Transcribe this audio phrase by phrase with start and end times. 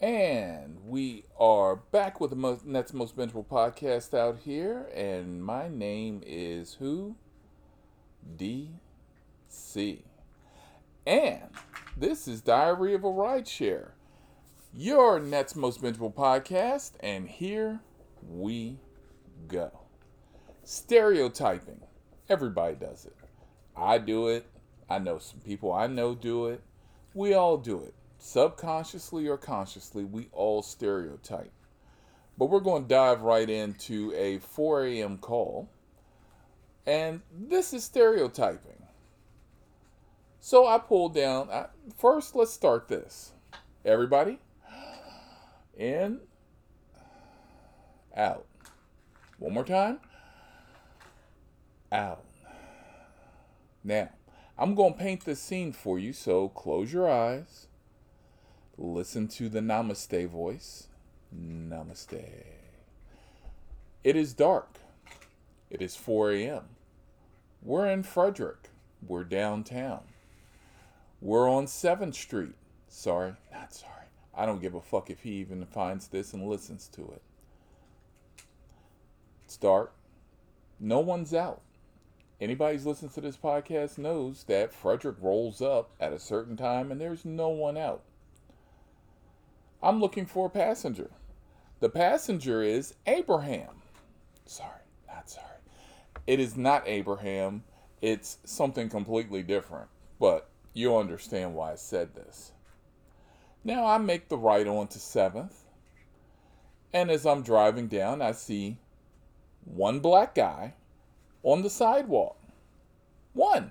[0.00, 4.88] And we are back with the most, Nets Most Bingeable podcast out here.
[4.94, 7.16] And my name is who?
[8.36, 10.02] DC.
[11.04, 11.50] And
[11.96, 13.88] this is Diary of a Rideshare,
[14.72, 16.92] your Nets Most Bingeable podcast.
[17.00, 17.80] And here
[18.30, 18.78] we
[19.48, 19.80] go.
[20.62, 21.80] Stereotyping.
[22.28, 23.16] Everybody does it.
[23.76, 24.46] I do it.
[24.88, 26.62] I know some people I know do it.
[27.14, 31.52] We all do it subconsciously or consciously, we all stereotype.
[32.36, 35.18] But we're going to dive right into a 4 a.m.
[35.18, 35.68] call.
[36.86, 38.82] And this is stereotyping.
[40.40, 41.50] So I pulled down.
[41.50, 43.32] I, first, let's start this.
[43.84, 44.38] Everybody,
[45.76, 46.20] in,
[48.16, 48.46] out.
[49.38, 50.00] One more time.
[51.90, 52.24] Out.
[53.82, 54.10] Now,
[54.58, 57.67] I'm going to paint this scene for you, so close your eyes
[58.80, 60.86] Listen to the namaste voice.
[61.36, 62.44] Namaste.
[64.04, 64.78] It is dark.
[65.68, 66.62] It is 4 a.m.
[67.60, 68.70] We're in Frederick.
[69.04, 70.02] We're downtown.
[71.20, 72.54] We're on 7th Street.
[72.86, 73.92] Sorry, not sorry.
[74.32, 77.22] I don't give a fuck if he even finds this and listens to it.
[79.44, 79.92] It's dark.
[80.78, 81.62] No one's out.
[82.40, 86.92] Anybody who's listening to this podcast knows that Frederick rolls up at a certain time
[86.92, 88.04] and there's no one out.
[89.82, 91.10] I'm looking for a passenger.
[91.80, 93.82] The passenger is Abraham.
[94.44, 95.46] Sorry, not sorry.
[96.26, 97.62] It is not Abraham.
[98.02, 99.88] It's something completely different.
[100.18, 102.52] But you'll understand why I said this.
[103.62, 105.54] Now I make the right on to 7th.
[106.92, 108.78] And as I'm driving down, I see
[109.64, 110.74] one black guy
[111.42, 112.36] on the sidewalk.
[113.32, 113.70] One.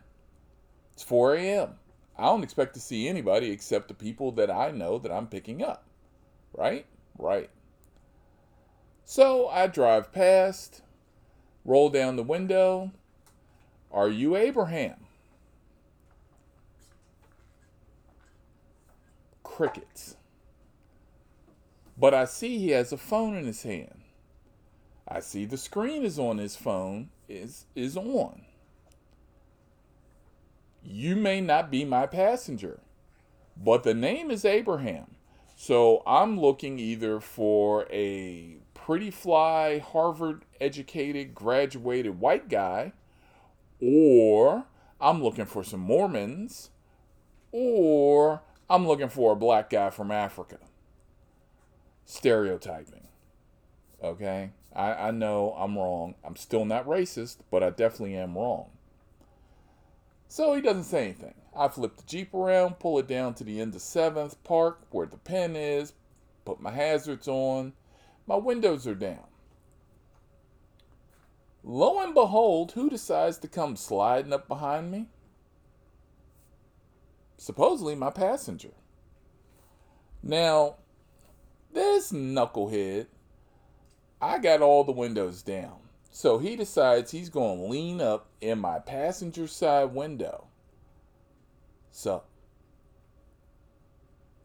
[0.93, 1.75] It's 4 a.m.
[2.17, 5.61] I don't expect to see anybody except the people that I know that I'm picking
[5.61, 5.86] up.
[6.57, 6.85] Right?
[7.17, 7.49] Right.
[9.05, 10.81] So I drive past,
[11.63, 12.91] roll down the window.
[13.91, 14.95] Are you Abraham?
[19.43, 20.17] Crickets.
[21.97, 24.01] But I see he has a phone in his hand.
[25.07, 28.41] I see the screen is on his phone is is on.
[30.83, 32.79] You may not be my passenger,
[33.55, 35.16] but the name is Abraham.
[35.59, 42.93] So I'm looking either for a pretty fly, Harvard educated, graduated white guy,
[43.81, 44.65] or
[45.01, 46.69] I'm looking for some Mormons,
[47.51, 50.59] or I'm looking for a black guy from Africa.
[52.05, 53.07] Stereotyping.
[54.03, 54.51] Okay?
[54.75, 56.13] I, I know I'm wrong.
[56.23, 58.69] I'm still not racist, but I definitely am wrong.
[60.27, 61.33] So he doesn't say anything.
[61.57, 65.07] I flip the Jeep around, pull it down to the end of 7th, park where
[65.07, 65.93] the pen is,
[66.45, 67.73] put my hazards on.
[68.27, 69.25] My windows are down.
[71.63, 75.07] Lo and behold, who decides to come sliding up behind me?
[77.37, 78.73] Supposedly my passenger.
[80.21, 80.75] Now,
[81.73, 83.07] this knucklehead,
[84.21, 85.79] I got all the windows down.
[86.11, 90.46] So he decides he's going to lean up in my passenger side window
[91.91, 92.27] Sup?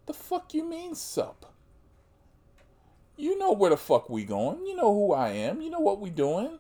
[0.07, 1.53] The fuck you mean sup?
[3.17, 4.67] You know where the fuck we going.
[4.67, 5.61] You know who I am.
[5.61, 6.59] You know what we doing.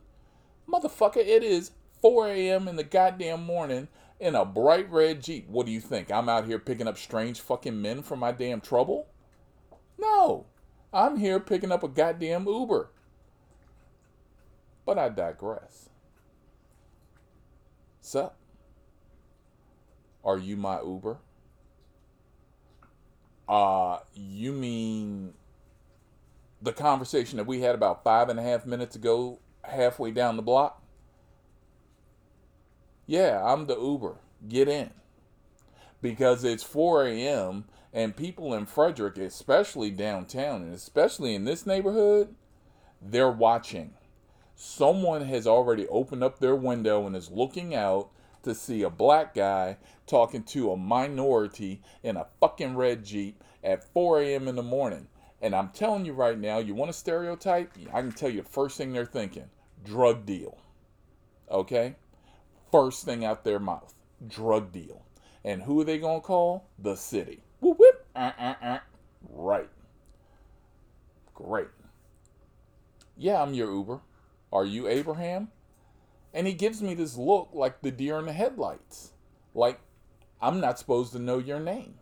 [0.68, 2.68] Motherfucker, it is 4 a.m.
[2.68, 3.88] in the goddamn morning
[4.20, 5.48] in a bright red Jeep.
[5.48, 6.10] What do you think?
[6.12, 9.08] I'm out here picking up strange fucking men for my damn trouble?
[9.98, 10.46] No.
[10.92, 12.90] I'm here picking up a goddamn Uber.
[14.84, 15.88] But I digress.
[18.00, 18.36] Sup?
[20.24, 21.18] Are you my Uber?
[23.48, 25.34] Uh, you mean
[26.60, 30.42] the conversation that we had about five and a half minutes ago, halfway down the
[30.42, 30.82] block?
[33.06, 34.16] Yeah, I'm the Uber.
[34.48, 34.90] Get in.
[36.00, 37.64] Because it's 4 a.m.
[37.92, 42.34] and people in Frederick, especially downtown and especially in this neighborhood,
[43.00, 43.94] they're watching.
[44.54, 48.10] Someone has already opened up their window and is looking out
[48.42, 53.84] to see a black guy talking to a minority in a fucking red Jeep at
[53.92, 54.48] 4 a.m.
[54.48, 55.08] in the morning.
[55.40, 57.72] And I'm telling you right now, you want a stereotype?
[57.92, 59.50] I can tell you the first thing they're thinking
[59.84, 60.58] drug deal.
[61.50, 61.96] Okay?
[62.70, 63.92] First thing out their mouth
[64.28, 65.02] drug deal.
[65.44, 66.68] And who are they going to call?
[66.78, 67.42] The city.
[67.60, 68.06] Whoop, whoop.
[68.14, 68.78] Uh, uh, uh.
[69.28, 69.68] Right.
[71.34, 71.68] Great.
[73.16, 74.00] Yeah, I'm your Uber.
[74.52, 75.48] Are you Abraham?
[76.34, 79.12] And he gives me this look like the deer in the headlights.
[79.54, 79.80] Like,
[80.40, 81.94] I'm not supposed to know your name.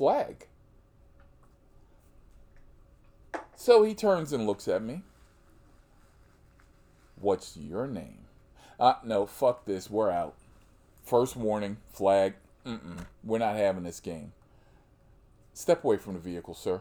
[0.00, 0.46] flag.
[3.54, 5.02] So he turns and looks at me.
[7.20, 8.20] What's your name?
[8.78, 9.90] Uh, no, fuck this.
[9.90, 10.36] We're out.
[11.04, 12.32] First warning, flag.
[12.64, 13.04] Mm-mm.
[13.22, 14.32] We're not having this game.
[15.52, 16.80] Step away from the vehicle, sir.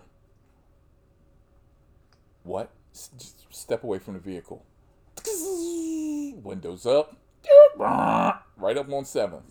[2.43, 2.69] What?
[2.93, 4.65] S- step away from the vehicle.
[6.43, 7.17] Windows up.
[7.77, 9.41] Right up on 7th.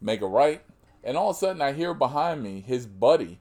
[0.00, 0.62] Make a right.
[1.04, 3.40] And all of a sudden, I hear behind me his buddy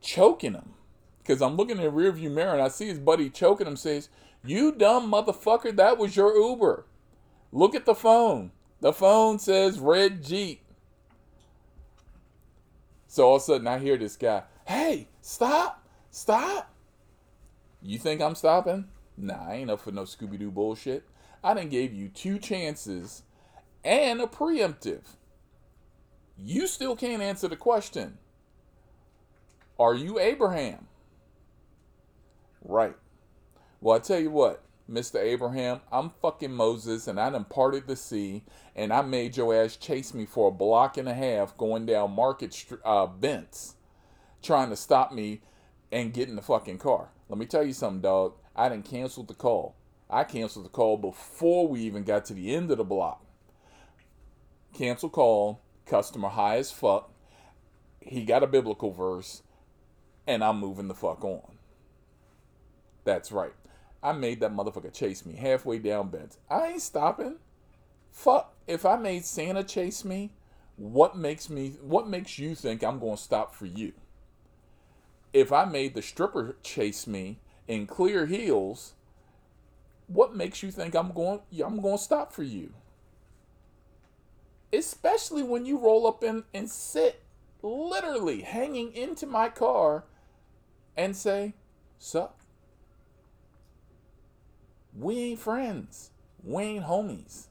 [0.00, 0.74] choking him.
[1.18, 3.76] Because I'm looking in the rearview mirror and I see his buddy choking him.
[3.76, 4.08] Says,
[4.44, 6.86] You dumb motherfucker, that was your Uber.
[7.52, 8.52] Look at the phone.
[8.80, 10.62] The phone says red Jeep.
[13.06, 16.72] So all of a sudden, I hear this guy, Hey, stop, stop.
[17.80, 18.86] You think I'm stopping?
[19.16, 21.04] Nah, I ain't up for no Scooby Doo bullshit.
[21.42, 23.22] I done gave you two chances
[23.84, 25.02] and a preemptive.
[26.36, 28.18] You still can't answer the question.
[29.78, 30.88] Are you Abraham?
[32.64, 32.96] Right.
[33.80, 35.20] Well, I tell you what, Mr.
[35.20, 38.42] Abraham, I'm fucking Moses and I done parted the sea
[38.74, 42.12] and I made your ass chase me for a block and a half going down
[42.12, 43.74] Market uh, Bentz,
[44.42, 45.42] trying to stop me
[45.92, 47.10] and get in the fucking car.
[47.28, 48.34] Let me tell you something, dog.
[48.56, 49.76] I didn't cancel the call.
[50.10, 53.24] I canceled the call before we even got to the end of the block.
[54.72, 57.12] Cancel call, customer high as fuck.
[58.00, 59.42] He got a biblical verse,
[60.26, 61.58] and I'm moving the fuck on.
[63.04, 63.52] That's right.
[64.02, 66.38] I made that motherfucker chase me halfway down beds.
[66.48, 67.36] I ain't stopping.
[68.10, 68.54] Fuck.
[68.66, 70.32] If I made Santa chase me,
[70.76, 73.92] what makes me what makes you think I'm going to stop for you?
[75.32, 78.94] If I made the stripper chase me in clear heels,
[80.06, 82.72] what makes you think I'm going I'm going to stop for you?
[84.72, 87.22] Especially when you roll up in and sit
[87.62, 90.04] literally hanging into my car
[90.96, 91.54] and say,
[91.98, 92.40] "Sup?
[94.98, 96.10] We ain't friends.
[96.42, 97.46] We ain't homies.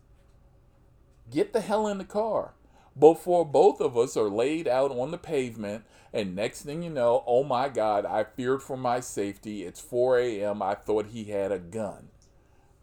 [1.30, 2.54] Get the hell in the car."
[3.00, 7.24] Before both of us are laid out on the pavement, and next thing you know,
[7.28, 9.64] oh my God, I feared for my safety.
[9.64, 10.62] It's 4 a.m.
[10.62, 12.08] I thought he had a gun.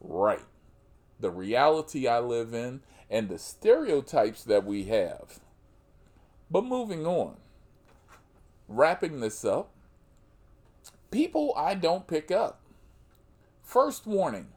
[0.01, 0.45] Right.
[1.19, 5.41] The reality I live in and the stereotypes that we have.
[6.51, 7.37] But moving on,
[8.69, 9.71] wrapping this up,
[11.11, 12.61] people I don't pick up.
[13.63, 14.49] First warning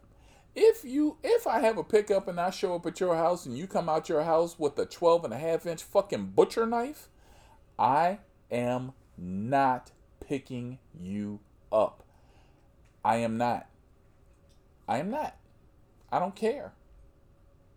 [0.60, 3.56] if you if I have a pickup and I show up at your house and
[3.56, 7.10] you come out your house with a 12 and a half inch fucking butcher knife,
[7.78, 8.20] I
[8.50, 12.04] am not picking you up.
[13.06, 13.68] I am not.
[14.88, 15.38] I am not.
[16.12, 16.74] I don't care.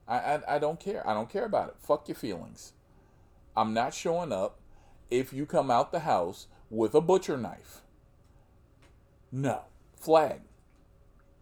[0.08, 1.06] I, I, I don't care.
[1.06, 1.76] I don't care about it.
[1.78, 2.72] Fuck your feelings.
[3.54, 4.58] I'm not showing up
[5.10, 7.82] if you come out the house with a butcher knife.
[9.30, 9.64] No.
[9.96, 10.40] Flag.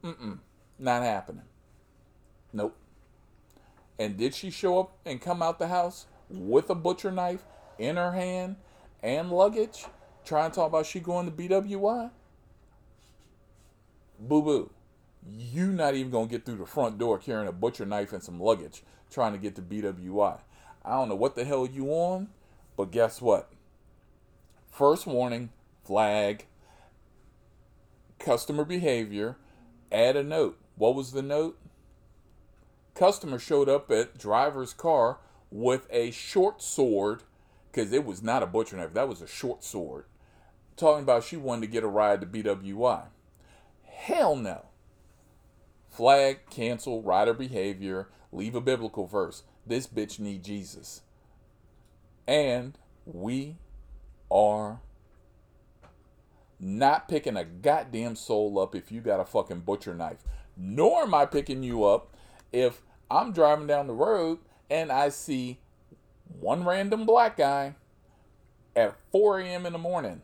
[0.02, 0.40] Mm-mm.
[0.78, 1.42] Not happening.
[2.52, 2.76] Nope.
[3.98, 7.44] And did she show up and come out the house with a butcher knife
[7.78, 8.56] in her hand
[9.02, 9.86] and luggage,
[10.24, 12.10] trying to talk about she going to BWI?
[14.20, 14.70] Boo boo.
[15.36, 18.40] You not even gonna get through the front door carrying a butcher knife and some
[18.40, 20.38] luggage, trying to get to BWI.
[20.84, 22.28] I don't know what the hell you on,
[22.76, 23.50] but guess what?
[24.70, 25.50] First warning,
[25.84, 26.46] flag,
[28.18, 29.36] customer behavior,
[29.90, 30.58] add a note.
[30.78, 31.58] What was the note?
[32.94, 35.18] Customer showed up at driver's car
[35.50, 37.24] with a short sword,
[37.70, 40.04] because it was not a butcher knife, that was a short sword.
[40.76, 43.06] Talking about she wanted to get a ride to BWI.
[43.84, 44.66] Hell no.
[45.88, 49.42] Flag, cancel, rider behavior, leave a biblical verse.
[49.66, 51.02] This bitch need Jesus.
[52.28, 53.56] And we
[54.30, 54.80] are
[56.60, 60.22] not picking a goddamn soul up if you got a fucking butcher knife
[60.58, 62.14] nor am I picking you up
[62.52, 64.38] if I'm driving down the road
[64.68, 65.58] and I see
[66.40, 67.76] one random black guy
[68.76, 69.66] at 4 a.m.
[69.66, 70.22] in the morning.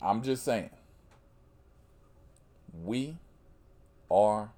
[0.00, 0.70] I'm just saying.
[2.84, 3.16] We
[4.10, 4.52] are